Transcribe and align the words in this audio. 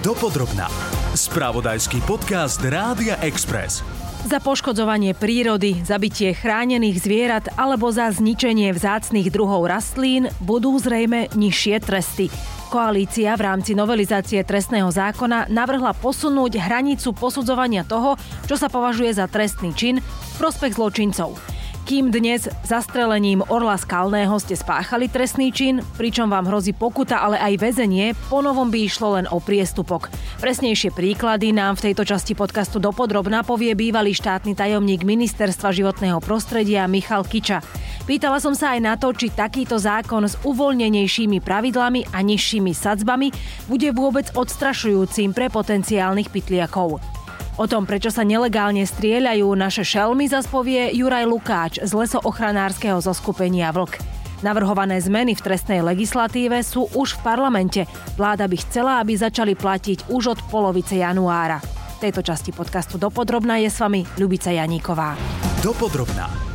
Dopodrobná. 0.00 0.64
Spravodajský 1.12 2.00
podcast 2.08 2.56
Rádia 2.64 3.20
Express. 3.20 3.84
Za 4.24 4.40
poškodzovanie 4.40 5.12
prírody, 5.12 5.76
zabitie 5.84 6.32
chránených 6.32 7.04
zvierat 7.04 7.52
alebo 7.52 7.92
za 7.92 8.08
zničenie 8.08 8.72
vzácnych 8.72 9.28
druhov 9.28 9.68
rastlín 9.68 10.32
budú 10.40 10.80
zrejme 10.80 11.28
nižšie 11.36 11.84
tresty. 11.84 12.32
Koalícia 12.72 13.36
v 13.36 13.44
rámci 13.44 13.76
novelizácie 13.76 14.40
trestného 14.40 14.88
zákona 14.88 15.52
navrhla 15.52 15.92
posunúť 15.92 16.56
hranicu 16.56 17.12
posudzovania 17.12 17.84
toho, 17.84 18.16
čo 18.48 18.56
sa 18.56 18.72
považuje 18.72 19.12
za 19.12 19.28
trestný 19.28 19.76
čin 19.76 20.00
v 20.00 20.32
prospech 20.40 20.80
zločincov. 20.80 21.59
Kým 21.88 22.12
dnes 22.12 22.44
zastrelením 22.66 23.40
Orla 23.48 23.74
Skalného 23.74 24.36
ste 24.36 24.52
spáchali 24.52 25.08
trestný 25.08 25.48
čin, 25.48 25.80
pričom 25.96 26.28
vám 26.28 26.46
hrozí 26.46 26.76
pokuta, 26.76 27.18
ale 27.24 27.40
aj 27.40 27.56
väzenie, 27.56 28.12
ponovom 28.28 28.68
by 28.68 28.78
išlo 28.84 29.16
len 29.16 29.26
o 29.30 29.40
priestupok. 29.40 30.12
Presnejšie 30.44 30.92
príklady 30.92 31.56
nám 31.56 31.80
v 31.80 31.90
tejto 31.90 32.04
časti 32.04 32.36
podcastu 32.36 32.78
dopodrobná 32.78 33.42
povie 33.42 33.72
bývalý 33.72 34.12
štátny 34.12 34.52
tajomník 34.52 35.08
Ministerstva 35.08 35.72
životného 35.72 36.20
prostredia 36.20 36.84
Michal 36.84 37.24
Kiča. 37.24 37.64
Pýtala 38.04 38.42
som 38.42 38.52
sa 38.58 38.74
aj 38.74 38.80
na 38.82 38.94
to, 38.98 39.14
či 39.14 39.30
takýto 39.30 39.78
zákon 39.78 40.26
s 40.26 40.34
uvoľnenejšími 40.42 41.38
pravidlami 41.40 42.10
a 42.10 42.18
nižšími 42.20 42.74
sadzbami 42.74 43.30
bude 43.70 43.88
vôbec 43.94 44.28
odstrašujúcim 44.34 45.30
pre 45.30 45.46
potenciálnych 45.46 46.28
pytliakov. 46.32 47.19
O 47.60 47.68
tom, 47.68 47.84
prečo 47.84 48.08
sa 48.08 48.24
nelegálne 48.24 48.88
strieľajú 48.88 49.44
naše 49.52 49.84
šelmy, 49.84 50.32
zaspovie 50.32 50.96
Juraj 50.96 51.28
Lukáč 51.28 51.76
z 51.76 51.92
lesoochranárskeho 51.92 52.96
zoskupenia 53.04 53.68
Vlk. 53.68 54.00
Navrhované 54.40 54.96
zmeny 54.96 55.36
v 55.36 55.44
trestnej 55.44 55.84
legislatíve 55.84 56.56
sú 56.64 56.88
už 56.96 57.20
v 57.20 57.22
parlamente. 57.36 57.84
Vláda 58.16 58.48
by 58.48 58.56
chcela, 58.64 58.96
aby 59.04 59.12
začali 59.12 59.52
platiť 59.52 60.08
už 60.08 60.22
od 60.32 60.40
polovice 60.48 61.04
januára. 61.04 61.60
V 62.00 62.08
tejto 62.08 62.24
časti 62.24 62.48
podcastu 62.48 62.96
Dopodrobná 62.96 63.60
je 63.60 63.68
s 63.68 63.76
vami 63.76 64.08
Ľubica 64.16 64.48
Janíková. 64.48 65.20
Dopodrobná. 65.60 66.49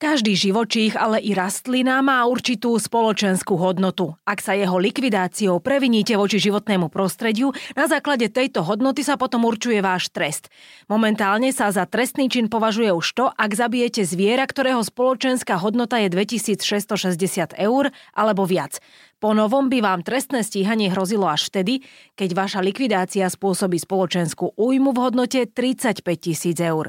Každý 0.00 0.32
živočích, 0.32 0.96
ale 0.96 1.20
i 1.20 1.36
rastlina 1.36 2.00
má 2.00 2.24
určitú 2.24 2.72
spoločenskú 2.80 3.60
hodnotu. 3.60 4.16
Ak 4.24 4.40
sa 4.40 4.56
jeho 4.56 4.80
likvidáciou 4.80 5.60
previníte 5.60 6.16
voči 6.16 6.40
životnému 6.40 6.88
prostrediu, 6.88 7.52
na 7.76 7.84
základe 7.84 8.32
tejto 8.32 8.64
hodnoty 8.64 9.04
sa 9.04 9.20
potom 9.20 9.44
určuje 9.44 9.84
váš 9.84 10.08
trest. 10.08 10.48
Momentálne 10.88 11.52
sa 11.52 11.68
za 11.68 11.84
trestný 11.84 12.32
čin 12.32 12.48
považuje 12.48 12.88
už 12.96 13.06
to, 13.12 13.28
ak 13.28 13.52
zabijete 13.52 14.08
zviera, 14.08 14.48
ktorého 14.48 14.80
spoločenská 14.80 15.60
hodnota 15.60 16.00
je 16.00 16.08
2660 16.08 17.60
eur 17.60 17.92
alebo 18.16 18.48
viac. 18.48 18.80
Po 19.20 19.36
novom 19.36 19.68
by 19.68 19.84
vám 19.84 20.00
trestné 20.00 20.40
stíhanie 20.40 20.88
hrozilo 20.88 21.28
až 21.28 21.52
vtedy, 21.52 21.84
keď 22.16 22.32
vaša 22.32 22.64
likvidácia 22.64 23.28
spôsobí 23.28 23.76
spoločenskú 23.76 24.56
újmu 24.56 24.96
v 24.96 24.98
hodnote 25.04 25.44
35 25.44 26.00
tisíc 26.16 26.56
eur. 26.56 26.88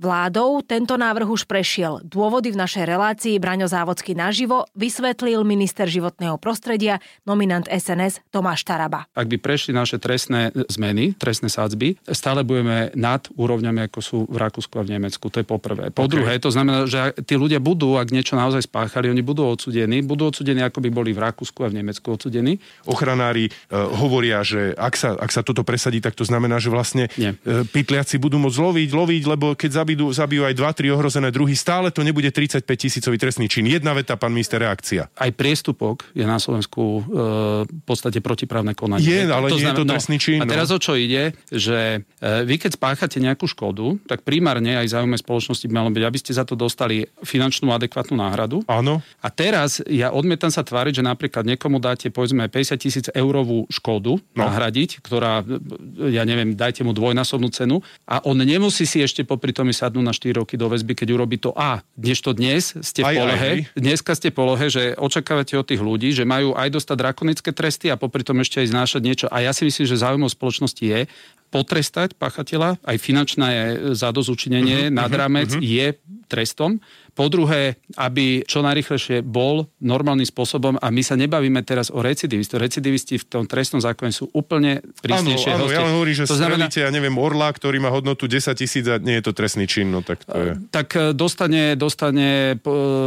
Vládou 0.00 0.60
tento 0.64 0.96
návrh 0.96 1.28
už 1.28 1.44
prešiel. 1.44 2.00
Dôvody 2.04 2.52
v 2.52 2.60
našej 2.60 2.84
relácii 2.84 3.36
Braňo 3.36 3.68
Závodský 3.68 4.16
naživo 4.16 4.64
vysvetlil 4.72 5.40
minister 5.44 5.84
životného 5.88 6.40
prostredia, 6.40 7.00
nominant 7.28 7.68
SNS 7.68 8.24
Tomáš 8.32 8.64
Taraba. 8.64 9.08
Ak 9.12 9.28
by 9.28 9.36
prešli 9.36 9.76
naše 9.76 10.00
trestné 10.00 10.56
zmeny, 10.72 11.12
trestné 11.16 11.52
sádzby, 11.52 12.08
stále 12.12 12.40
budeme 12.40 12.88
nad 12.96 13.24
úrovňami, 13.36 13.88
ako 13.88 14.00
sú 14.00 14.18
v 14.28 14.36
Rakúsku 14.36 14.80
a 14.80 14.84
v 14.84 14.96
Nemecku. 14.96 15.28
To 15.28 15.40
je 15.40 15.48
poprvé. 15.48 15.92
Po 15.92 16.08
okay. 16.08 16.12
druhé, 16.12 16.32
to 16.40 16.48
znamená, 16.52 16.88
že 16.88 17.16
tí 17.24 17.36
ľudia 17.36 17.60
budú, 17.60 18.00
ak 18.00 18.12
niečo 18.12 18.36
naozaj 18.36 18.64
spáchali, 18.64 19.12
oni 19.12 19.20
budú 19.20 19.44
odsudení, 19.48 20.00
budú 20.04 20.32
odsudení, 20.32 20.64
ako 20.64 20.80
by 20.84 20.88
boli 20.92 21.16
v 21.16 21.24
Rakúsku 21.24 21.65
a 21.66 21.70
v 21.70 21.82
Nemecku 21.82 22.06
odsudení. 22.14 22.62
Ochranári 22.86 23.50
uh, 23.50 23.90
hovoria, 23.98 24.46
že 24.46 24.72
ak 24.78 24.94
sa, 24.94 25.18
ak 25.18 25.30
sa 25.34 25.42
toto 25.42 25.66
presadí, 25.66 25.98
tak 25.98 26.14
to 26.14 26.22
znamená, 26.22 26.62
že 26.62 26.70
vlastne 26.70 27.10
uh, 27.10 27.66
pytliaci 27.66 28.22
budú 28.22 28.38
môcť 28.38 28.58
loviť, 28.62 28.90
loviť, 28.94 29.22
lebo 29.26 29.46
keď 29.58 29.82
zabijú, 29.82 30.06
zabijú 30.14 30.42
aj 30.46 30.54
2-3 30.54 30.94
ohrozené 30.94 31.28
druhy, 31.34 31.58
stále 31.58 31.90
to 31.90 32.06
nebude 32.06 32.30
35 32.30 32.62
tisícový 32.62 33.16
trestný 33.18 33.50
čin. 33.50 33.66
Jedna 33.66 33.96
veta, 33.96 34.14
pán 34.14 34.30
minister, 34.30 34.62
reakcia. 34.62 35.08
Aj 35.16 35.30
priestupok 35.34 36.06
je 36.12 36.22
na 36.22 36.36
Slovensku 36.36 36.82
e, 36.82 37.00
v 37.66 37.82
podstate 37.88 38.20
protiprávne 38.20 38.76
konanie. 38.76 39.04
Je, 39.06 39.20
ale 39.26 39.48
to 39.48 39.58
nie 39.58 39.66
znamená, 39.66 39.72
je 39.72 39.80
to 39.80 39.92
trestný 39.96 40.16
čin. 40.20 40.38
No, 40.38 40.44
a 40.44 40.52
teraz 40.52 40.68
no. 40.70 40.76
o 40.76 40.78
čo 40.78 40.92
ide, 40.94 41.32
že 41.48 42.04
e, 42.20 42.28
vy 42.44 42.54
keď 42.60 42.76
spáchate 42.76 43.18
nejakú 43.18 43.48
škodu, 43.48 43.96
tak 44.04 44.22
primárne 44.22 44.76
aj 44.76 44.92
záujme 44.92 45.16
spoločnosti 45.16 45.64
by 45.66 45.74
malo 45.74 45.90
byť, 45.90 46.04
aby 46.04 46.18
ste 46.20 46.32
za 46.36 46.44
to 46.44 46.54
dostali 46.54 47.08
finančnú 47.24 47.72
adekvátnu 47.72 48.14
náhradu. 48.20 48.62
Áno. 48.68 49.00
A 49.24 49.28
teraz 49.32 49.80
ja 49.88 50.12
odmietam 50.12 50.52
sa 50.52 50.60
tváriť, 50.60 51.00
že 51.00 51.04
napríklad 51.04 51.48
niekomu 51.56 51.80
dáte 51.80 52.12
povedzme 52.12 52.52
50 52.52 52.76
tisíc 52.76 53.06
eurovú 53.16 53.64
škodu 53.72 54.20
no. 54.20 54.36
nahradiť, 54.36 55.00
ktorá, 55.00 55.40
ja 56.12 56.28
neviem, 56.28 56.52
dajte 56.52 56.84
mu 56.84 56.92
dvojnásobnú 56.92 57.48
cenu 57.48 57.80
a 58.04 58.20
on 58.28 58.36
nemusí 58.36 58.84
si 58.84 59.00
ešte 59.00 59.24
popri 59.24 59.56
tom 59.56 59.72
sadnúť 59.72 60.04
na 60.04 60.12
4 60.12 60.36
roky 60.36 60.60
do 60.60 60.68
väzby, 60.68 60.92
keď 60.92 61.08
urobí 61.16 61.40
to 61.40 61.56
A. 61.56 61.80
Dnes 61.96 62.20
to 62.20 62.36
dnes 62.36 62.76
ste 62.84 63.00
v 63.00 63.16
polohe, 63.16 63.32
aj, 63.32 63.58
aj. 63.72 63.80
dneska 63.80 64.12
ste 64.12 64.28
v 64.28 64.36
polohe, 64.36 64.66
že 64.68 64.92
očakávate 65.00 65.56
od 65.56 65.64
tých 65.64 65.80
ľudí, 65.80 66.12
že 66.12 66.28
majú 66.28 66.52
aj 66.52 66.68
dostať 66.76 66.96
drakonické 67.00 67.50
tresty 67.56 67.88
a 67.88 67.96
popri 67.96 68.20
tom 68.20 68.36
ešte 68.44 68.60
aj 68.60 68.68
znášať 68.70 69.00
niečo. 69.00 69.26
A 69.32 69.40
ja 69.40 69.56
si 69.56 69.64
myslím, 69.64 69.88
že 69.88 69.96
záujmom 69.96 70.28
spoločnosti 70.28 70.84
je 70.84 71.08
potrestať 71.48 72.18
pachateľa, 72.18 72.82
aj 72.82 72.96
finančné 72.98 73.50
zadozučinenie 73.94 74.90
uh-huh, 74.90 74.96
nad 74.98 75.10
rámec 75.14 75.54
uh-huh. 75.54 75.62
je 75.62 75.94
trestom. 76.26 76.82
Po 77.16 77.32
druhé, 77.32 77.80
aby 77.96 78.44
čo 78.44 78.60
najrychlejšie 78.60 79.24
bol 79.24 79.72
normálnym 79.80 80.28
spôsobom 80.28 80.76
a 80.76 80.92
my 80.92 81.00
sa 81.00 81.16
nebavíme 81.16 81.64
teraz 81.64 81.88
o 81.88 82.04
recidivistoch. 82.04 82.60
Recidivisti 82.60 83.16
v 83.16 83.24
tom 83.24 83.44
trestnom 83.48 83.80
zákone 83.80 84.12
sú 84.12 84.28
úplne 84.36 84.84
prísnejšie. 85.00 85.56
Áno, 85.56 85.64
áno, 85.64 85.72
ja 85.72 85.80
hovorím, 85.88 86.12
že 86.12 86.28
to 86.28 86.36
znamená, 86.36 86.68
ja 86.68 86.92
neviem, 86.92 87.16
orla, 87.16 87.48
ktorý 87.48 87.80
má 87.80 87.88
hodnotu 87.88 88.28
10 88.28 88.52
tisíc 88.52 88.84
a 88.84 89.00
nie 89.00 89.16
je 89.16 89.24
to 89.24 89.32
trestný 89.32 89.64
čin, 89.64 89.88
no 89.88 90.04
tak 90.04 90.28
to 90.28 90.36
je... 90.36 90.52
Tak 90.68 90.88
e, 90.92 91.02
dostane, 91.16 91.72
dostane 91.72 92.60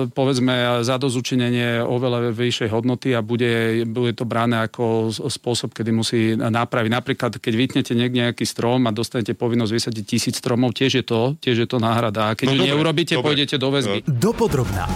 povedzme 0.09 0.81
zadozučinenie 0.81 1.85
oveľa 1.85 2.33
vyššej 2.33 2.69
hodnoty 2.73 3.13
a 3.13 3.21
bude, 3.21 3.85
bude 3.85 4.17
to 4.17 4.25
bráne 4.25 4.65
ako 4.65 5.13
spôsob, 5.13 5.77
kedy 5.77 5.91
musí 5.93 6.33
napraviť. 6.33 6.89
Napríklad, 6.89 7.37
keď 7.37 7.53
vytnete 7.53 7.93
niekde 7.93 8.25
nejaký 8.25 8.45
strom 8.45 8.89
a 8.89 8.91
dostanete 8.91 9.37
povinnosť 9.37 9.71
vysadiť 9.71 10.03
tisíc 10.03 10.35
stromov, 10.41 10.73
tiež 10.73 11.01
je 11.01 11.05
to, 11.05 11.37
tiež 11.37 11.65
je 11.65 11.67
to 11.69 11.77
náhrada. 11.77 12.33
A 12.33 12.37
keď 12.37 12.47
no, 12.49 12.53
ju 12.55 12.61
dobre, 12.63 12.69
neurobíte, 12.73 13.13
dobre. 13.15 13.25
pôjdete 13.31 13.55
do 13.61 13.69
väzby. 13.69 13.98
Dopodrobná. 14.05 14.87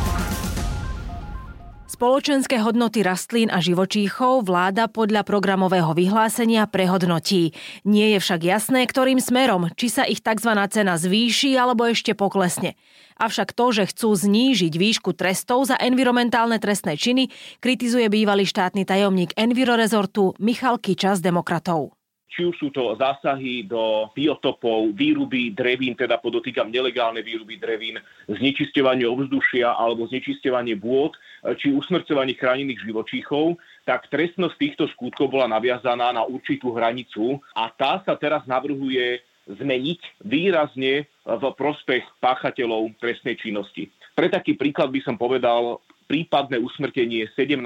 Spoločenské 1.88 2.60
hodnoty 2.60 3.00
rastlín 3.00 3.54
a 3.54 3.64
živočíchov 3.64 4.50
vláda 4.50 4.92
podľa 4.92 5.24
programového 5.24 5.96
vyhlásenia 5.96 6.68
prehodnotí. 6.68 7.56
Nie 7.88 8.18
je 8.18 8.20
však 8.20 8.42
jasné, 8.44 8.84
ktorým 8.84 9.24
smerom, 9.24 9.72
či 9.80 9.88
sa 9.88 10.04
ich 10.04 10.20
tzv. 10.20 10.52
cena 10.68 11.00
zvýši 11.00 11.56
alebo 11.56 11.88
ešte 11.88 12.12
poklesne. 12.12 12.76
Avšak 13.22 13.56
to, 13.56 13.72
že 13.72 13.94
chcú 13.94 14.20
znížiť 14.20 14.74
výšku 14.74 15.16
trestov 15.16 15.70
za 15.70 15.78
environmentálne 15.80 16.60
trestné 16.60 17.00
činy, 17.00 17.32
kritizuje 17.62 18.10
bývalý 18.12 18.44
štátny 18.44 18.84
tajomník 18.84 19.32
Envirorezortu 19.40 20.36
Michal 20.42 20.82
Kiča 20.82 21.16
z 21.16 21.24
Demokratov 21.24 22.03
či 22.34 22.50
už 22.50 22.58
sú 22.58 22.74
to 22.74 22.98
zásahy 22.98 23.62
do 23.70 24.10
biotopov, 24.18 24.90
výruby 24.98 25.54
drevín, 25.54 25.94
teda 25.94 26.18
podotýkam 26.18 26.74
nelegálne 26.74 27.22
výruby 27.22 27.62
drevín, 27.62 28.02
znečisťovanie 28.26 29.06
ovzdušia 29.06 29.70
alebo 29.78 30.10
znečisťovanie 30.10 30.74
vôd, 30.82 31.14
či 31.62 31.70
usmrcovanie 31.70 32.34
chránených 32.34 32.82
živočíchov, 32.90 33.62
tak 33.86 34.10
trestnosť 34.10 34.56
týchto 34.58 34.84
skutkov 34.98 35.30
bola 35.30 35.46
naviazaná 35.46 36.10
na 36.10 36.26
určitú 36.26 36.74
hranicu 36.74 37.38
a 37.54 37.70
tá 37.70 38.02
sa 38.02 38.18
teraz 38.18 38.42
navrhuje 38.50 39.22
zmeniť 39.46 40.24
výrazne 40.24 41.06
v 41.28 41.44
prospech 41.54 42.04
páchateľov 42.24 42.96
trestnej 42.98 43.36
činnosti. 43.38 43.92
Pre 44.16 44.28
taký 44.32 44.56
príklad 44.56 44.90
by 44.90 45.04
som 45.04 45.20
povedal 45.20 45.84
prípadné 46.08 46.60
usmrtenie 46.60 47.28
17 47.36 47.60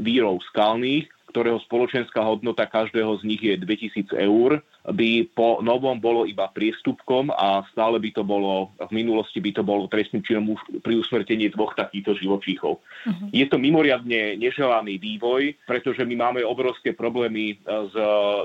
vírov 0.00 0.40
skalných, 0.52 1.08
ktorého 1.26 1.58
spoločenská 1.62 2.22
hodnota 2.22 2.64
každého 2.64 3.18
z 3.20 3.22
nich 3.26 3.42
je 3.42 3.54
2000 3.58 4.14
eur, 4.14 4.62
by 4.86 5.26
po 5.34 5.58
novom 5.60 5.98
bolo 5.98 6.22
iba 6.24 6.46
priestupkom 6.46 7.34
a 7.34 7.66
stále 7.74 7.98
by 7.98 8.10
to 8.14 8.22
bolo, 8.22 8.70
v 8.78 8.92
minulosti 8.94 9.42
by 9.42 9.50
to 9.50 9.62
bolo 9.66 9.90
trestným 9.90 10.22
činom 10.22 10.54
pri 10.80 10.94
usmrtení 11.02 11.50
dvoch 11.50 11.74
takýchto 11.74 12.14
živočíchov. 12.14 12.78
Uh-huh. 12.78 13.28
Je 13.34 13.42
to 13.50 13.58
mimoriadne 13.58 14.38
neželaný 14.38 15.02
vývoj, 15.02 15.58
pretože 15.66 16.06
my 16.06 16.14
máme 16.14 16.40
obrovské 16.46 16.94
problémy 16.94 17.54
e, 17.54 17.56
s 17.66 17.94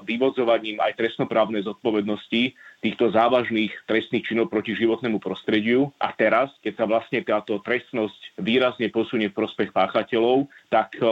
vyvodzovaním 0.01 0.81
aj 0.81 0.97
trestnoprávnej 0.97 1.61
zodpovednosti 1.61 2.57
týchto 2.81 3.13
závažných 3.13 3.69
trestných 3.85 4.25
činov 4.25 4.49
proti 4.49 4.73
životnému 4.73 5.21
prostrediu. 5.21 5.93
A 6.01 6.09
teraz, 6.11 6.49
keď 6.65 6.73
sa 6.81 6.85
vlastne 6.89 7.21
táto 7.21 7.61
trestnosť 7.61 8.41
výrazne 8.41 8.89
posunie 8.89 9.29
v 9.29 9.37
prospech 9.37 9.69
páchateľov, 9.69 10.49
tak 10.73 10.97
e, 10.97 11.05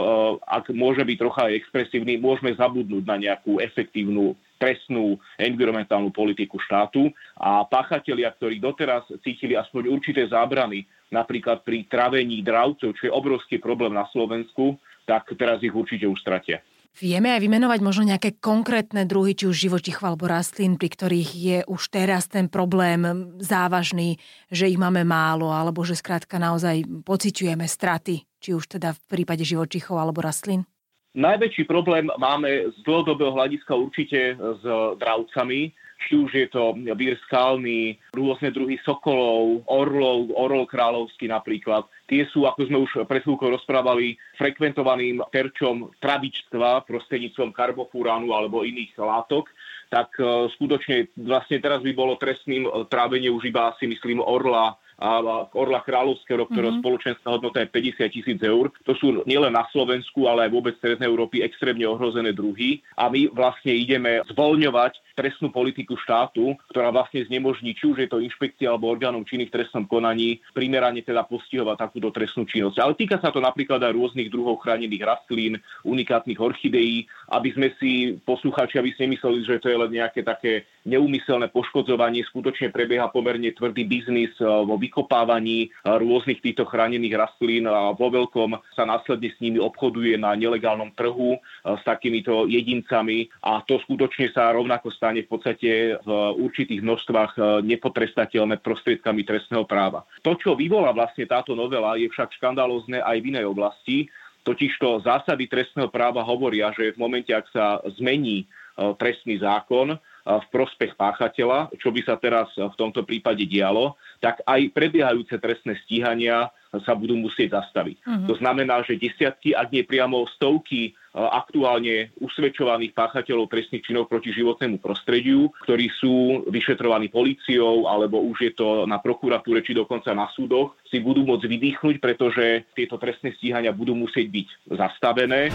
ak 0.44 0.74
môže 0.74 1.06
byť 1.06 1.16
trocha 1.16 1.54
expresívny, 1.54 2.18
môžeme 2.18 2.52
zabudnúť 2.58 3.04
na 3.06 3.16
nejakú 3.16 3.62
efektívnu 3.62 4.34
trestnú 4.60 5.16
environmentálnu 5.40 6.12
politiku 6.12 6.60
štátu 6.60 7.08
a 7.40 7.64
páchatelia, 7.64 8.28
ktorí 8.36 8.60
doteraz 8.60 9.08
cítili 9.24 9.56
aspoň 9.56 9.88
určité 9.88 10.28
zábrany, 10.28 10.84
napríklad 11.08 11.64
pri 11.64 11.88
travení 11.88 12.44
dravcov, 12.44 12.92
čo 12.92 13.08
je 13.08 13.12
obrovský 13.14 13.56
problém 13.56 13.96
na 13.96 14.04
Slovensku, 14.12 14.76
tak 15.08 15.32
teraz 15.40 15.64
ich 15.64 15.72
určite 15.72 16.04
už 16.04 16.20
stratia. 16.20 16.60
Vieme 16.98 17.30
aj 17.30 17.40
vymenovať 17.46 17.80
možno 17.86 18.02
nejaké 18.10 18.42
konkrétne 18.42 19.06
druhy, 19.06 19.38
či 19.38 19.46
už 19.46 19.70
živočichov 19.70 20.10
alebo 20.10 20.26
rastlín, 20.26 20.74
pri 20.74 20.90
ktorých 20.90 21.30
je 21.30 21.58
už 21.70 21.82
teraz 21.86 22.26
ten 22.26 22.50
problém 22.50 23.06
závažný, 23.38 24.18
že 24.50 24.66
ich 24.66 24.76
máme 24.76 25.06
málo, 25.06 25.54
alebo 25.54 25.86
že 25.86 25.94
skrátka 25.94 26.42
naozaj 26.42 26.82
pociťujeme 27.06 27.62
straty, 27.64 28.26
či 28.42 28.50
už 28.52 28.66
teda 28.66 28.98
v 28.98 29.00
prípade 29.06 29.46
živočichov 29.46 30.02
alebo 30.02 30.18
rastlín? 30.18 30.66
Najväčší 31.14 31.66
problém 31.66 32.06
máme 32.18 32.70
z 32.70 32.76
dlhodobého 32.86 33.34
hľadiska 33.34 33.74
určite 33.74 34.38
s 34.38 34.62
dravcami, 34.98 35.74
či 36.06 36.12
už 36.16 36.30
je 36.32 36.46
to 36.48 36.72
vír 36.96 37.18
skalný, 37.28 37.98
rôzne 38.14 38.54
druhy 38.54 38.78
sokolov, 38.86 39.66
orlov, 39.68 40.32
orol 40.32 40.64
kráľovský 40.70 41.28
napríklad. 41.28 41.84
Tie 42.10 42.26
sú, 42.34 42.42
ako 42.42 42.60
sme 42.66 42.78
už 42.82 43.06
pred 43.06 43.22
chvíľkou 43.22 43.54
rozprávali, 43.54 44.18
frekventovaným 44.34 45.22
terčom 45.30 45.94
travičstva 46.02 46.82
prostredníctvom 46.90 47.54
karbofúránu 47.54 48.34
alebo 48.34 48.66
iných 48.66 48.98
látok 48.98 49.46
tak 49.90 50.14
e, 50.22 50.46
skutočne 50.54 51.10
vlastne 51.18 51.58
teraz 51.58 51.82
by 51.82 51.92
bolo 51.92 52.14
trestným 52.14 52.86
trávenie 52.86 53.26
už 53.26 53.50
iba 53.50 53.74
si 53.82 53.90
myslím 53.90 54.22
orla 54.22 54.78
Orla 55.00 55.80
Kráľovského, 55.80 56.44
ktorého 56.44 56.76
mm-hmm. 56.76 56.84
spoločenská 56.84 57.28
hodnota 57.32 57.64
je 57.64 57.72
50 57.72 58.12
tisíc 58.12 58.38
eur. 58.44 58.68
To 58.84 58.92
sú 58.92 59.24
nielen 59.24 59.56
na 59.56 59.64
Slovensku, 59.72 60.28
ale 60.28 60.46
aj 60.46 60.50
vôbec 60.52 60.76
Strednej 60.76 61.08
Európy 61.08 61.40
extrémne 61.40 61.88
ohrozené 61.88 62.36
druhy. 62.36 62.84
A 63.00 63.08
my 63.08 63.32
vlastne 63.32 63.72
ideme 63.72 64.20
zvoľňovať 64.28 65.16
trestnú 65.16 65.48
politiku 65.48 65.96
štátu, 65.96 66.56
ktorá 66.68 66.92
vlastne 66.92 67.24
znemožní, 67.24 67.72
či 67.72 67.88
už 67.88 67.96
je 68.04 68.08
to 68.08 68.20
inšpekcia 68.20 68.68
alebo 68.68 68.92
orgánom 68.92 69.24
činných 69.24 69.48
v 69.52 69.56
trestnom 69.60 69.84
konaní, 69.88 70.40
primerane 70.52 71.00
teda 71.00 71.24
postihovať 71.24 71.76
takúto 71.76 72.08
trestnú 72.12 72.44
činnosť. 72.44 72.76
Ale 72.80 72.92
týka 72.96 73.16
sa 73.20 73.32
to 73.32 73.40
napríklad 73.40 73.80
aj 73.80 73.96
rôznych 73.96 74.28
druhov 74.28 74.60
chránených 74.60 75.04
rastlín, 75.04 75.60
unikátnych 75.84 76.40
orchideí, 76.40 77.08
aby 77.32 77.48
sme 77.52 77.68
si 77.80 78.16
poslucháči, 78.24 78.80
aby 78.80 78.92
si 78.92 79.08
nemysleli, 79.08 79.44
že 79.44 79.60
to 79.60 79.68
je 79.68 79.76
len 79.76 79.92
nejaké 79.92 80.24
také 80.24 80.64
neumyselné 80.88 81.52
poškodzovanie, 81.52 82.24
skutočne 82.24 82.72
prebieha 82.72 83.12
pomerne 83.12 83.52
tvrdý 83.52 83.84
biznis 83.84 84.32
eh, 84.40 84.48
vo 84.48 84.80
vykopávaní 84.90 85.70
rôznych 85.86 86.42
týchto 86.42 86.66
chránených 86.66 87.14
rastlín 87.14 87.70
a 87.70 87.94
vo 87.94 88.10
veľkom 88.10 88.58
sa 88.74 88.82
následne 88.82 89.30
s 89.30 89.38
nimi 89.38 89.62
obchoduje 89.62 90.18
na 90.18 90.34
nelegálnom 90.34 90.90
trhu 90.98 91.38
s 91.62 91.82
takýmito 91.86 92.50
jedincami 92.50 93.30
a 93.46 93.62
to 93.62 93.78
skutočne 93.86 94.34
sa 94.34 94.50
rovnako 94.50 94.90
stane 94.90 95.22
v 95.22 95.30
podstate 95.30 95.70
v 96.02 96.10
určitých 96.42 96.82
množstvách 96.82 97.62
nepotrestateľné 97.62 98.58
prostriedkami 98.58 99.22
trestného 99.22 99.62
práva. 99.62 100.02
To, 100.26 100.34
čo 100.34 100.58
vyvolá 100.58 100.90
vlastne 100.90 101.30
táto 101.30 101.54
novela, 101.54 101.94
je 101.94 102.10
však 102.10 102.34
škandalózne 102.34 102.98
aj 102.98 103.16
v 103.22 103.28
inej 103.30 103.46
oblasti, 103.46 104.10
Totižto 104.40 105.04
zásady 105.04 105.52
trestného 105.52 105.92
práva 105.92 106.24
hovoria, 106.24 106.72
že 106.72 106.96
v 106.96 107.00
momente, 107.04 107.28
ak 107.28 107.44
sa 107.52 107.76
zmení 108.00 108.48
trestný 108.96 109.36
zákon, 109.36 110.00
v 110.24 110.46
prospech 110.52 110.94
páchateľa, 111.00 111.72
čo 111.80 111.88
by 111.90 112.00
sa 112.04 112.20
teraz 112.20 112.52
v 112.56 112.74
tomto 112.76 113.02
prípade 113.08 113.44
dialo, 113.48 113.96
tak 114.20 114.44
aj 114.44 114.68
prebiehajúce 114.76 115.40
trestné 115.40 115.80
stíhania 115.84 116.52
sa 116.86 116.94
budú 116.94 117.18
musieť 117.18 117.58
zastaviť. 117.58 117.96
Uh-huh. 118.04 118.26
To 118.30 118.34
znamená, 118.38 118.84
že 118.86 119.00
desiatky, 119.00 119.56
ak 119.56 119.74
nie 119.74 119.82
priamo 119.82 120.22
stovky 120.38 120.94
aktuálne 121.10 122.14
usvedčovaných 122.22 122.94
páchateľov 122.94 123.50
trestných 123.50 123.82
činov 123.82 124.06
proti 124.06 124.30
životnému 124.30 124.78
prostrediu, 124.78 125.50
ktorí 125.66 125.90
sú 125.98 126.46
vyšetrovaní 126.46 127.10
políciou 127.10 127.90
alebo 127.90 128.22
už 128.22 128.38
je 128.46 128.52
to 128.54 128.86
na 128.86 129.02
prokuratúre 129.02 129.66
či 129.66 129.74
dokonca 129.74 130.14
na 130.14 130.30
súdoch, 130.30 130.78
si 130.86 131.02
budú 131.02 131.26
môcť 131.26 131.50
vydýchnuť, 131.50 131.94
pretože 131.98 132.70
tieto 132.78 132.94
trestné 133.02 133.34
stíhania 133.34 133.74
budú 133.74 133.98
musieť 133.98 134.30
byť 134.30 134.48
zastavené. 134.70 135.50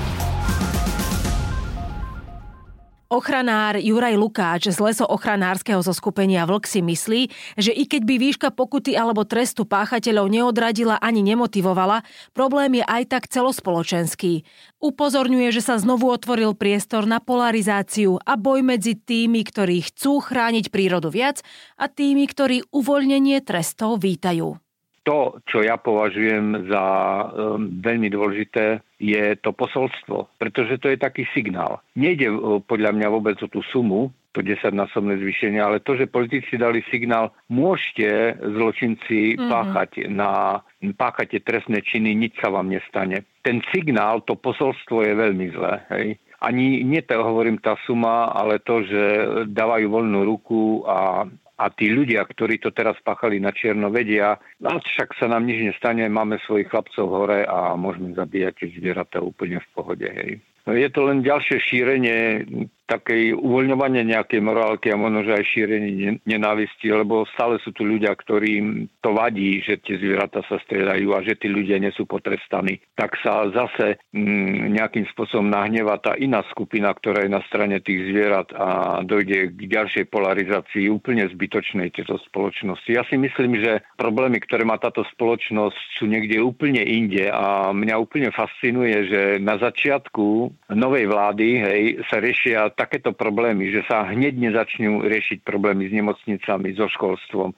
Ochranár 3.15 3.79
Juraj 3.79 4.19
Lukáč 4.19 4.67
z 4.67 4.75
lesoochranárskeho 4.75 5.79
zoskupenia 5.79 6.44
Vlk 6.44 6.67
si 6.67 6.83
myslí, 6.83 7.21
že 7.56 7.71
i 7.71 7.88
keď 7.88 8.03
by 8.03 8.15
výška 8.19 8.50
pokuty 8.51 8.91
alebo 8.91 9.23
trestu 9.23 9.63
páchateľov 9.63 10.27
neodradila 10.27 11.00
ani 11.00 11.23
nemotivovala, 11.23 12.03
problém 12.35 12.83
je 12.83 12.83
aj 12.83 13.03
tak 13.07 13.23
celospoločenský. 13.31 14.44
Upozorňuje, 14.83 15.47
že 15.56 15.63
sa 15.63 15.79
znovu 15.79 16.12
otvoril 16.12 16.59
priestor 16.59 17.07
na 17.07 17.23
polarizáciu 17.23 18.19
a 18.19 18.35
boj 18.35 18.67
medzi 18.67 19.00
tými, 19.00 19.47
ktorí 19.47 19.88
chcú 19.88 20.19
chrániť 20.19 20.67
prírodu 20.67 21.07
viac 21.07 21.39
a 21.79 21.88
tými, 21.88 22.27
ktorí 22.27 22.67
uvoľnenie 22.75 23.39
trestov 23.47 24.03
vítajú 24.03 24.59
to, 25.05 25.39
čo 25.45 25.61
ja 25.61 25.77
považujem 25.77 26.67
za 26.67 26.85
um, 27.29 27.69
veľmi 27.79 28.09
dôležité, 28.09 28.81
je 28.97 29.37
to 29.39 29.53
posolstvo, 29.53 30.33
pretože 30.41 30.81
to 30.81 30.89
je 30.89 30.97
taký 30.97 31.29
signál. 31.31 31.85
Nejde 31.93 32.33
uh, 32.33 32.59
podľa 32.65 32.91
mňa 32.97 33.07
vôbec 33.13 33.37
o 33.39 33.47
tú 33.47 33.61
sumu, 33.69 34.09
to 34.35 34.43
10-násobné 34.43 35.15
zvýšenie, 35.23 35.63
ale 35.63 35.79
to, 35.79 35.95
že 35.95 36.11
politici 36.11 36.59
dali 36.59 36.83
signál, 36.91 37.31
môžete 37.47 38.35
zločinci 38.43 39.39
mm-hmm. 39.39 39.47
páchať 39.47 39.91
na 40.11 40.59
páchate 40.99 41.39
trestné 41.39 41.79
činy, 41.79 42.11
nič 42.11 42.35
sa 42.43 42.51
vám 42.51 42.67
nestane. 42.67 43.23
Ten 43.47 43.63
signál, 43.71 44.27
to 44.27 44.35
posolstvo 44.35 45.07
je 45.07 45.13
veľmi 45.15 45.55
zlé. 45.55 45.73
Hej 45.87 46.07
ani 46.45 46.85
nie 46.85 47.01
to 47.01 47.17
hovorím 47.17 47.57
tá 47.57 47.73
suma, 47.89 48.29
ale 48.29 48.61
to, 48.61 48.85
že 48.85 49.03
dávajú 49.49 49.87
voľnú 49.89 50.19
ruku 50.29 50.85
a 50.85 51.25
a 51.55 51.65
tí 51.71 51.87
ľudia, 51.87 52.27
ktorí 52.27 52.59
to 52.59 52.75
teraz 52.75 52.99
pachali 52.99 53.39
na 53.39 53.55
čierno, 53.55 53.87
vedia, 53.87 54.35
no 54.59 54.75
však 54.79 55.15
sa 55.15 55.31
nám 55.31 55.47
nič 55.47 55.71
nestane, 55.71 56.03
máme 56.11 56.35
svojich 56.43 56.67
chlapcov 56.67 57.07
hore 57.07 57.47
a 57.47 57.73
môžeme 57.79 58.11
zabíjať 58.11 58.75
zvieratá 58.75 59.23
úplne 59.23 59.63
v 59.63 59.67
pohode. 59.71 60.07
Hej. 60.07 60.43
No 60.65 60.73
je 60.73 60.89
to 60.89 61.05
len 61.05 61.21
ďalšie 61.21 61.61
šírenie 61.61 62.43
takej 62.85 63.33
uvoľňovanie 63.33 64.05
nejakej 64.05 64.41
morálky 64.45 64.93
a 64.93 64.99
možno, 64.99 65.25
že 65.25 65.41
aj 65.41 65.45
šírenie 65.49 66.21
nenávisti, 66.23 66.93
lebo 66.93 67.25
stále 67.33 67.57
sú 67.65 67.73
tu 67.73 67.81
ľudia, 67.81 68.13
ktorým 68.13 68.85
to 69.01 69.09
vadí, 69.17 69.59
že 69.65 69.81
tie 69.81 69.97
zvieratá 69.97 70.45
sa 70.45 70.61
striedajú 70.61 71.17
a 71.17 71.25
že 71.25 71.33
tí 71.33 71.49
ľudia 71.49 71.81
nie 71.81 71.89
sú 71.97 72.05
potrestaní. 72.05 72.77
Tak 72.93 73.17
sa 73.25 73.49
zase 73.49 73.97
mm, 74.13 74.77
nejakým 74.77 75.09
spôsobom 75.13 75.49
nahneva 75.49 75.97
tá 75.97 76.13
iná 76.13 76.45
skupina, 76.53 76.93
ktorá 76.93 77.25
je 77.25 77.33
na 77.33 77.41
strane 77.49 77.81
tých 77.81 78.05
zvierat 78.13 78.53
a 78.53 79.01
dojde 79.01 79.57
k 79.57 79.61
ďalšej 79.65 80.05
polarizácii 80.13 80.85
úplne 80.88 81.25
zbytočnej 81.25 81.89
tejto 81.89 82.21
spoločnosti. 82.29 82.89
Ja 82.93 83.01
si 83.09 83.17
myslím, 83.17 83.57
že 83.57 83.81
problémy, 83.97 84.38
ktoré 84.45 84.61
má 84.61 84.77
táto 84.77 85.01
spoločnosť, 85.17 85.97
sú 85.97 86.05
niekde 86.05 86.38
úplne 86.38 86.85
inde 86.85 87.33
a 87.33 87.73
mňa 87.73 87.95
úplne 87.97 88.29
fascinuje, 88.29 89.09
že 89.09 89.21
na 89.41 89.57
začiatku 89.57 90.53
novej 90.77 91.05
vlády 91.09 91.47
hej, 91.65 91.81
sa 92.11 92.21
riešia 92.21 92.75
takéto 92.75 93.15
problémy, 93.15 93.72
že 93.72 93.82
sa 93.88 94.05
hneď 94.08 94.51
nezačnú 94.51 95.08
riešiť 95.08 95.41
problémy 95.48 95.88
s 95.88 95.96
nemocnicami, 95.96 96.75
so 96.75 96.91
školstvom, 96.91 97.55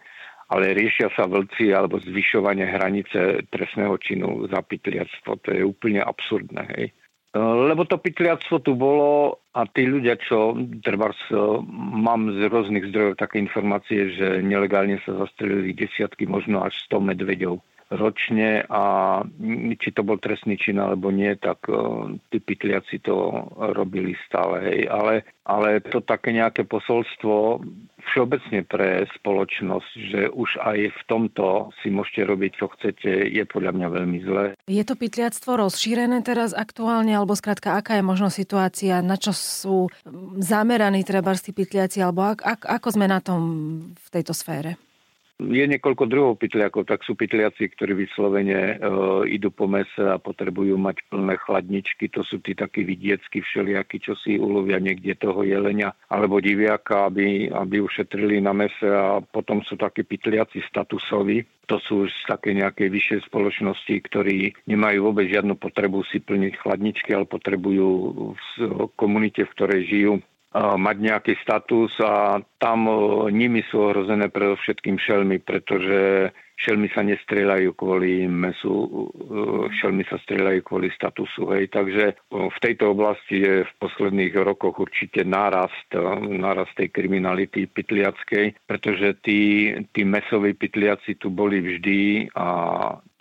ale 0.47 0.77
riešia 0.77 1.11
sa 1.17 1.27
vlci 1.27 1.75
alebo 1.75 1.99
zvyšovanie 1.99 2.63
hranice 2.63 3.43
trestného 3.51 3.97
činu 3.99 4.47
za 4.47 4.63
pytliactvo. 4.63 5.43
To 5.43 5.49
je 5.51 5.61
úplne 5.65 5.99
absurdné. 5.99 6.63
Hej. 6.77 6.85
Lebo 7.37 7.83
to 7.83 7.99
pytliactvo 7.99 8.63
tu 8.63 8.73
bolo 8.73 9.43
a 9.51 9.67
tí 9.67 9.83
ľudia, 9.83 10.15
čo 10.17 10.55
treba 10.79 11.11
mám 11.93 12.31
z 12.33 12.47
rôznych 12.47 12.87
zdrojov 12.89 13.19
také 13.19 13.43
informácie, 13.43 14.15
že 14.15 14.39
nelegálne 14.41 14.97
sa 15.03 15.13
zastrelili 15.27 15.75
desiatky, 15.75 16.23
možno 16.25 16.63
až 16.63 16.73
100 16.87 17.13
medveďov 17.13 17.59
ročne 17.87 18.67
a 18.67 18.83
či 19.79 19.89
to 19.95 20.03
bol 20.03 20.19
trestný 20.19 20.59
čin 20.59 20.79
alebo 20.79 21.07
nie, 21.07 21.35
tak 21.39 21.63
uh, 21.71 22.11
tí 22.27 22.43
pytliaci 22.43 22.99
to 22.99 23.47
robili 23.71 24.11
stále. 24.27 24.59
Hej. 24.63 24.79
Ale, 24.91 25.23
ale 25.47 25.79
to 25.79 26.03
také 26.03 26.35
nejaké 26.35 26.67
posolstvo 26.67 27.63
všeobecne 28.11 28.63
pre 28.63 29.03
spoločnosť, 29.19 29.91
že 30.11 30.21
už 30.31 30.49
aj 30.63 30.79
v 30.95 31.01
tomto 31.11 31.75
si 31.83 31.91
môžete 31.91 32.23
robiť, 32.23 32.51
čo 32.55 32.71
chcete, 32.71 33.11
je 33.27 33.43
podľa 33.43 33.75
mňa 33.75 33.87
veľmi 33.91 34.19
zlé. 34.23 34.45
Je 34.67 34.83
to 34.87 34.95
pytliactvo 34.95 35.59
rozšírené 35.67 36.23
teraz 36.23 36.55
aktuálne, 36.55 37.11
alebo 37.11 37.35
skrátka, 37.35 37.75
aká 37.75 37.99
je 37.99 38.07
možno 38.07 38.31
situácia, 38.31 39.03
na 39.03 39.19
čo 39.19 39.35
sú 39.35 39.91
zameraní 40.39 41.03
treba 41.03 41.35
tí 41.35 41.51
pytliaci, 41.51 41.99
alebo 41.99 42.23
ak, 42.23 42.39
ak, 42.43 42.59
ako 42.79 42.87
sme 42.95 43.11
na 43.11 43.19
tom 43.19 43.41
v 43.91 44.07
tejto 44.11 44.31
sfére? 44.31 44.79
Je 45.37 45.69
niekoľko 45.69 46.09
druhov 46.09 46.41
pytliakov, 46.41 46.89
tak 46.89 47.05
sú 47.05 47.13
pytliaci, 47.13 47.69
ktorí 47.69 47.93
vyslovene 48.09 48.57
e, 48.57 48.75
idú 49.37 49.53
po 49.53 49.69
mese 49.69 50.01
a 50.01 50.17
potrebujú 50.17 50.81
mať 50.81 51.05
plné 51.13 51.37
chladničky. 51.37 52.09
To 52.17 52.25
sú 52.25 52.41
tí 52.41 52.57
takí 52.57 52.81
vidiecky 52.81 53.45
všelijakí, 53.45 54.01
čo 54.01 54.17
si 54.17 54.41
ulovia 54.41 54.81
niekde 54.81 55.13
toho 55.13 55.45
jelenia 55.45 55.93
alebo 56.09 56.41
diviaka, 56.41 57.13
aby, 57.13 57.53
aby 57.53 57.85
ušetrili 57.85 58.41
na 58.41 58.49
mese 58.57 58.89
a 58.89 59.21
potom 59.21 59.61
sú 59.61 59.77
takí 59.77 60.01
pytliaci 60.01 60.57
statusoví. 60.65 61.45
To 61.69 61.77
sú 61.85 62.09
už 62.09 62.11
také 62.25 62.57
nejakej 62.57 62.89
vyššej 62.89 63.29
spoločnosti, 63.29 63.93
ktorí 64.09 64.57
nemajú 64.65 65.05
vôbec 65.05 65.29
žiadnu 65.29 65.53
potrebu 65.61 66.01
si 66.09 66.17
plniť 66.17 66.65
chladničky, 66.65 67.13
ale 67.13 67.29
potrebujú 67.29 67.89
v 68.33 68.49
komunite, 68.97 69.45
v 69.45 69.53
ktorej 69.53 69.81
žijú 69.85 70.13
mať 70.55 70.97
nejaký 70.97 71.33
status 71.43 71.91
a 71.99 72.39
tam 72.57 72.87
nimi 73.29 73.61
sú 73.67 73.91
ohrozené 73.91 74.31
predovšetkým 74.31 74.95
šelmy, 74.97 75.43
pretože 75.43 76.31
šelmy 76.57 76.89
sa 76.89 77.05
nestrieľajú 77.05 77.69
kvôli 77.77 78.25
mesu, 78.25 79.05
šelmy 79.77 80.07
sa 80.09 80.17
strieľajú 80.17 80.61
kvôli 80.65 80.89
statusu. 80.89 81.53
Hej. 81.53 81.69
Takže 81.69 82.03
v 82.33 82.57
tejto 82.63 82.97
oblasti 82.97 83.45
je 83.45 83.55
v 83.61 83.71
posledných 83.77 84.33
rokoch 84.41 84.81
určite 84.81 85.21
nárast, 85.21 85.87
nárast 86.25 86.73
tej 86.73 86.89
kriminality 86.89 87.69
pytliackej, 87.69 88.57
pretože 88.65 89.21
tí, 89.21 89.69
tí 89.93 90.01
mesoví 90.01 90.57
pytliaci 90.57 91.21
tu 91.21 91.29
boli 91.29 91.61
vždy 91.61 92.33
a 92.33 92.47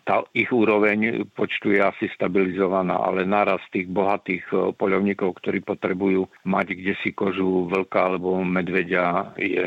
tá 0.07 0.23
ich 0.31 0.49
úroveň 0.55 1.27
počtu 1.35 1.75
je 1.75 1.83
asi 1.83 2.07
stabilizovaná, 2.15 2.95
ale 2.95 3.27
naraz 3.27 3.59
tých 3.75 3.91
bohatých 3.91 4.45
e, 4.55 4.55
poľovníkov, 4.79 5.43
ktorí 5.43 5.67
potrebujú 5.67 6.31
mať 6.47 6.79
kde 6.79 6.95
si 7.03 7.11
kožu 7.11 7.67
vlka 7.67 8.15
alebo 8.15 8.39
medveďa, 8.47 9.35
je 9.35 9.67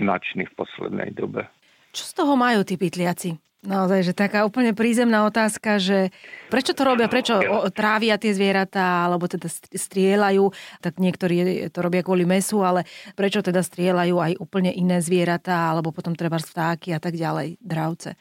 značný 0.00 0.48
v 0.48 0.56
poslednej 0.56 1.12
dobe. 1.12 1.44
Čo 1.92 2.04
z 2.08 2.12
toho 2.16 2.32
majú 2.32 2.64
tí 2.64 2.80
pytliaci? 2.80 3.36
Naozaj, 3.58 4.06
že 4.06 4.14
taká 4.14 4.46
úplne 4.46 4.70
prízemná 4.70 5.26
otázka, 5.26 5.82
že 5.82 6.14
prečo 6.46 6.78
to 6.78 6.86
robia, 6.86 7.10
prečo 7.10 7.42
trávia 7.74 8.14
tie 8.14 8.30
zvieratá, 8.30 9.10
alebo 9.10 9.26
teda 9.26 9.50
strieľajú, 9.50 10.54
tak 10.78 11.02
niektorí 11.02 11.66
to 11.74 11.78
robia 11.82 12.06
kvôli 12.06 12.22
mesu, 12.22 12.62
ale 12.62 12.86
prečo 13.18 13.42
teda 13.42 13.58
strieľajú 13.58 14.14
aj 14.14 14.32
úplne 14.38 14.70
iné 14.70 15.02
zvieratá, 15.02 15.74
alebo 15.74 15.90
potom 15.90 16.14
treba 16.14 16.38
vtáky 16.38 16.94
a 16.94 17.02
tak 17.02 17.18
ďalej, 17.18 17.58
dravce. 17.58 18.14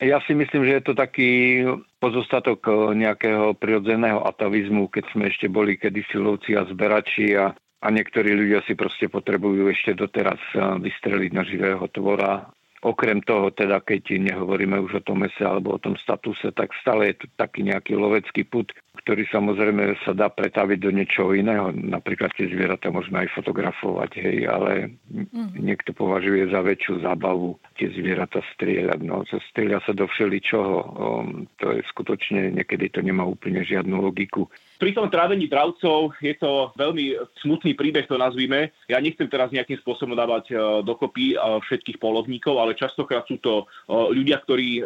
Ja 0.00 0.16
si 0.24 0.32
myslím, 0.32 0.64
že 0.64 0.80
je 0.80 0.84
to 0.88 0.94
taký 0.96 1.60
pozostatok 2.00 2.64
eh, 2.64 2.74
nejakého 3.04 3.52
prirodzeného 3.60 4.24
atavizmu, 4.24 4.88
keď 4.88 5.04
sme 5.12 5.28
ešte 5.28 5.52
boli 5.52 5.76
kedysi 5.76 6.16
lovci 6.16 6.56
a 6.56 6.64
zberači 6.64 7.36
a, 7.36 7.52
a 7.52 7.86
niektorí 7.92 8.32
ľudia 8.32 8.64
si 8.64 8.72
proste 8.72 9.12
potrebujú 9.12 9.68
ešte 9.68 9.92
doteraz 9.92 10.40
eh, 10.56 10.60
vystreliť 10.80 11.30
na 11.36 11.44
živého 11.44 11.84
tvora. 11.92 12.48
Okrem 12.80 13.20
toho, 13.20 13.52
teda 13.52 13.84
keď 13.84 14.16
nehovoríme 14.16 14.80
už 14.80 15.04
o 15.04 15.04
tom 15.04 15.20
mese 15.20 15.44
alebo 15.44 15.76
o 15.76 15.82
tom 15.82 16.00
statuse, 16.00 16.48
tak 16.56 16.72
stále 16.80 17.12
je 17.12 17.20
tu 17.20 17.26
taký 17.36 17.60
nejaký 17.60 17.92
lovecký 17.92 18.48
put, 18.48 18.72
ktorý 19.00 19.24
samozrejme 19.32 19.96
sa 20.04 20.12
dá 20.12 20.28
pretaviť 20.28 20.78
do 20.78 20.90
niečoho 20.92 21.32
iného. 21.32 21.72
Napríklad 21.72 22.32
tie 22.36 22.48
zvieratá 22.52 22.92
môžeme 22.92 23.24
aj 23.24 23.34
fotografovať, 23.36 24.10
hej, 24.20 24.38
ale 24.46 24.94
mm. 25.08 25.56
niekto 25.56 25.96
považuje 25.96 26.52
za 26.52 26.60
väčšiu 26.60 27.04
zábavu 27.04 27.56
tie 27.80 27.88
zvieratá 27.96 28.44
strieľať. 28.56 29.00
No, 29.00 29.24
strieľa 29.24 29.80
sa 29.88 29.92
do 29.96 30.04
všeličoho. 30.04 30.74
Um, 30.76 31.48
to 31.56 31.72
je 31.72 31.80
skutočne, 31.88 32.52
niekedy 32.52 32.92
to 32.92 33.00
nemá 33.00 33.24
úplne 33.24 33.64
žiadnu 33.64 33.96
logiku. 33.96 34.46
Pri 34.80 34.96
tom 34.96 35.12
trávení 35.12 35.44
dravcov 35.44 36.16
je 36.24 36.32
to 36.40 36.72
veľmi 36.72 37.12
smutný 37.44 37.76
príbeh, 37.76 38.08
to 38.08 38.16
nazvime. 38.16 38.72
Ja 38.88 38.96
nechcem 38.96 39.28
teraz 39.28 39.52
nejakým 39.52 39.76
spôsobom 39.84 40.16
dávať 40.16 40.52
e, 40.52 40.54
dokopy 40.80 41.32
e, 41.32 41.36
všetkých 41.36 42.00
polovníkov, 42.00 42.56
ale 42.56 42.72
častokrát 42.72 43.28
sú 43.28 43.36
to 43.44 43.64
e, 43.64 43.92
ľudia, 43.92 44.40
ktorí 44.40 44.82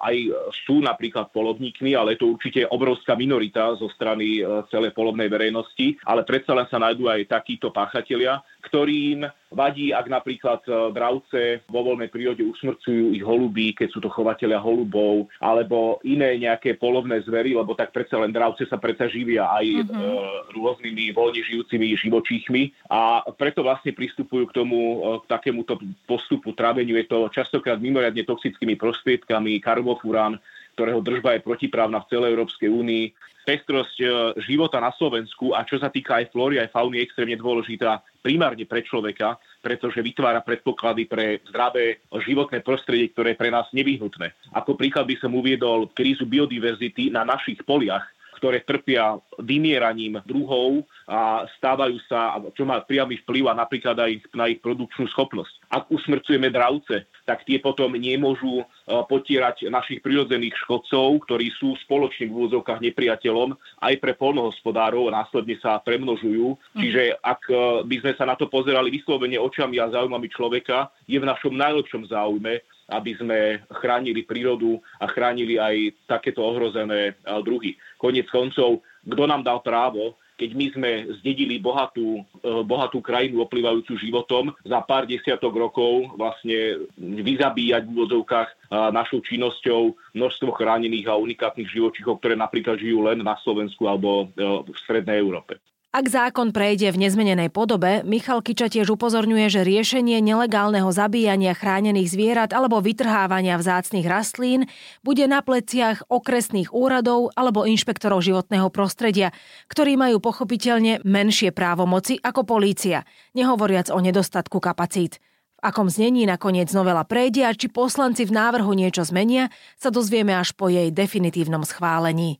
aj 0.00 0.16
sú 0.64 0.80
napríklad 0.80 1.30
polovníkmi, 1.30 1.92
ale 1.92 2.16
je 2.16 2.24
to 2.24 2.32
určite 2.32 2.60
obrovská 2.72 3.12
minorita 3.12 3.45
zo 3.54 3.88
strany 3.92 4.42
celej 4.72 4.94
polovnej 4.96 5.30
verejnosti, 5.30 5.98
ale 6.06 6.22
predsa 6.24 6.52
len 6.56 6.66
sa 6.70 6.80
nájdú 6.80 7.06
aj 7.10 7.30
takíto 7.30 7.70
páchatelia, 7.70 8.40
ktorým 8.66 9.26
vadí, 9.54 9.94
ak 9.94 10.10
napríklad 10.10 10.60
dravce 10.90 11.62
vo 11.70 11.86
voľnej 11.86 12.10
prírode 12.10 12.42
usmrcujú 12.42 13.14
ich 13.14 13.22
holuby, 13.22 13.72
keď 13.72 13.88
sú 13.94 13.98
to 14.02 14.10
chovateľia 14.10 14.58
holubov, 14.58 15.30
alebo 15.38 16.02
iné 16.02 16.34
nejaké 16.40 16.74
polovné 16.76 17.22
zvery, 17.22 17.54
lebo 17.54 17.78
tak 17.78 17.94
predsa 17.94 18.18
len 18.18 18.34
dravce 18.34 18.66
sa 18.66 18.76
predsa 18.76 19.06
živia 19.06 19.46
aj 19.54 19.66
mm-hmm. 19.66 20.02
e, 20.02 20.18
rôznymi 20.58 21.04
voľne 21.14 21.42
žijúcimi 21.46 21.94
živočíchmi 21.96 22.62
a 22.90 23.22
preto 23.34 23.62
vlastne 23.62 23.94
pristupujú 23.94 24.50
k 24.50 24.56
tomu, 24.56 24.78
e, 24.78 24.96
k 25.22 25.24
takémuto 25.30 25.78
postupu 26.04 26.52
tráveniu. 26.52 26.98
Je 26.98 27.06
to 27.06 27.30
častokrát 27.30 27.78
mimoriadne 27.78 28.26
toxickými 28.26 28.74
prostriedkami, 28.74 29.62
karbofurán, 29.62 30.38
ktorého 30.76 31.00
držba 31.00 31.32
je 31.32 31.46
protiprávna 31.48 32.04
v 32.04 32.10
celej 32.12 32.36
Európskej 32.36 32.68
únii. 32.68 33.04
Pestrosť 33.48 33.96
e, 34.02 34.06
života 34.44 34.76
na 34.76 34.92
Slovensku 34.92 35.56
a 35.56 35.64
čo 35.64 35.80
sa 35.80 35.88
týka 35.88 36.20
aj 36.20 36.34
flóry, 36.36 36.60
aj 36.60 36.74
fauny, 36.74 37.00
je 37.00 37.06
extrémne 37.08 37.38
dôležitá 37.40 38.04
primárne 38.20 38.66
pre 38.68 38.84
človeka, 38.84 39.38
pretože 39.62 40.02
vytvára 40.02 40.42
predpoklady 40.42 41.06
pre 41.06 41.40
zdravé 41.46 42.02
životné 42.10 42.60
prostredie, 42.60 43.14
ktoré 43.14 43.32
je 43.32 43.40
pre 43.40 43.54
nás 43.54 43.70
nevyhnutné. 43.70 44.34
Ako 44.52 44.74
príklad 44.74 45.06
by 45.06 45.16
som 45.22 45.32
uviedol 45.32 45.88
krízu 45.94 46.26
biodiverzity 46.26 47.14
na 47.14 47.22
našich 47.22 47.62
poliach, 47.62 48.04
ktoré 48.36 48.60
trpia 48.60 49.16
vymieraním 49.40 50.20
druhov 50.28 50.84
a 51.08 51.48
stávajú 51.56 51.96
sa, 52.10 52.36
čo 52.52 52.66
má 52.68 52.82
priamy 52.84 53.16
vplyv 53.22 53.48
a 53.48 53.58
napríklad 53.58 53.96
aj 53.96 54.12
na 54.34 54.50
ich 54.50 54.60
produkčnú 54.60 55.06
schopnosť. 55.08 55.70
Ak 55.70 55.88
usmrcujeme 55.88 56.50
dravce, 56.52 57.06
tak 57.26 57.42
tie 57.46 57.58
potom 57.58 57.94
nemôžu 57.94 58.62
e, 58.62 58.64
potierať 58.86 59.66
našich 59.70 60.02
prirodzených 60.02 60.54
škodcov, 60.66 61.26
ktorí 61.26 61.50
sú 61.58 61.74
spoločne 61.82 62.30
v 62.30 62.34
úvodzovkách 62.34 62.82
nepriateľom 62.86 63.54
aj 63.82 63.94
pre 63.98 64.12
polnohospodárov 64.14 65.10
a 65.10 65.22
následne 65.22 65.58
sa 65.58 65.82
premnožujú. 65.82 66.54
Mhm. 66.54 66.80
Čiže 66.82 67.02
ak 67.22 67.40
e, 67.50 67.54
by 67.86 67.96
sme 68.02 68.12
sa 68.14 68.24
na 68.26 68.34
to 68.38 68.46
pozerali 68.50 68.90
vyslovene 68.90 69.38
očami 69.38 69.78
a 69.82 69.90
záujmami 69.90 70.28
človeka, 70.30 70.90
je 71.06 71.18
v 71.18 71.28
našom 71.28 71.54
najlepšom 71.54 72.06
záujme, 72.10 72.62
aby 72.86 73.18
sme 73.18 73.38
chránili 73.82 74.22
prírodu 74.22 74.78
a 75.02 75.10
chránili 75.10 75.58
aj 75.58 76.06
takéto 76.06 76.38
ohrozené 76.38 77.18
druhy. 77.42 77.74
Konec 77.96 78.28
koncov, 78.28 78.84
kto 79.04 79.22
nám 79.24 79.42
dal 79.42 79.64
právo, 79.64 80.16
keď 80.36 80.50
my 80.52 80.66
sme 80.68 80.90
zdedili 81.20 81.56
bohatú, 81.56 82.20
e, 82.20 82.22
bohatú 82.60 83.00
krajinu 83.00 83.40
oplývajúcu 83.48 83.96
životom, 83.96 84.52
za 84.68 84.84
pár 84.84 85.08
desiatok 85.08 85.56
rokov 85.56 86.12
vlastne 86.20 86.84
vyzabíjať 87.00 87.88
v 87.88 87.92
úvodzovkách 87.96 88.68
našou 88.92 89.24
činnosťou 89.24 89.96
množstvo 90.12 90.50
chránených 90.52 91.08
a 91.08 91.16
unikátnych 91.16 91.72
živočichov, 91.72 92.20
ktoré 92.20 92.36
napríklad 92.36 92.76
žijú 92.76 93.00
len 93.08 93.24
na 93.24 93.40
Slovensku 93.40 93.88
alebo 93.88 94.28
e, 94.36 94.44
v 94.68 94.76
Strednej 94.76 95.16
Európe. 95.24 95.56
Ak 95.96 96.12
zákon 96.12 96.52
prejde 96.52 96.92
v 96.92 97.08
nezmenenej 97.08 97.48
podobe, 97.48 98.04
Michal 98.04 98.44
Kiča 98.44 98.68
tiež 98.68 98.92
upozorňuje, 99.00 99.48
že 99.48 99.64
riešenie 99.64 100.20
nelegálneho 100.20 100.92
zabíjania 100.92 101.56
chránených 101.56 102.12
zvierat 102.12 102.52
alebo 102.52 102.84
vytrhávania 102.84 103.56
vzácnych 103.56 104.04
rastlín 104.04 104.68
bude 105.00 105.24
na 105.24 105.40
pleciach 105.40 106.04
okresných 106.12 106.68
úradov 106.68 107.32
alebo 107.32 107.64
inšpektorov 107.64 108.20
životného 108.20 108.68
prostredia, 108.68 109.32
ktorí 109.72 109.96
majú 109.96 110.20
pochopiteľne 110.20 111.00
menšie 111.00 111.48
právomoci 111.56 112.20
ako 112.20 112.44
polícia, 112.44 113.08
nehovoriac 113.32 113.88
o 113.88 113.96
nedostatku 113.96 114.60
kapacít. 114.60 115.16
V 115.56 115.60
akom 115.64 115.88
znení 115.88 116.28
nakoniec 116.28 116.68
novela 116.76 117.08
prejde 117.08 117.48
a 117.48 117.56
či 117.56 117.72
poslanci 117.72 118.28
v 118.28 118.36
návrhu 118.36 118.76
niečo 118.76 119.00
zmenia, 119.00 119.48
sa 119.80 119.88
dozvieme 119.88 120.36
až 120.36 120.52
po 120.52 120.68
jej 120.68 120.92
definitívnom 120.92 121.64
schválení. 121.64 122.36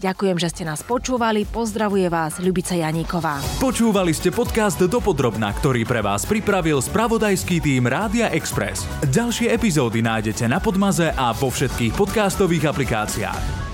Ďakujem, 0.00 0.36
že 0.40 0.48
ste 0.48 0.64
nás 0.64 0.80
počúvali. 0.80 1.44
Pozdravuje 1.44 2.08
vás 2.08 2.40
Ľubica 2.40 2.72
Janíková. 2.72 3.38
Počúvali 3.60 4.16
ste 4.16 4.32
podcast 4.32 4.80
Dopodrobna, 4.80 5.52
ktorý 5.52 5.84
pre 5.84 6.00
vás 6.00 6.24
pripravil 6.24 6.80
spravodajský 6.80 7.60
tým 7.60 7.84
Rádia 7.84 8.32
Express. 8.32 8.88
Ďalšie 9.04 9.52
epizódy 9.52 10.00
nájdete 10.00 10.48
na 10.48 10.56
Podmaze 10.56 11.12
a 11.12 11.36
vo 11.36 11.52
všetkých 11.52 11.92
podcastových 11.92 12.72
aplikáciách. 12.72 13.69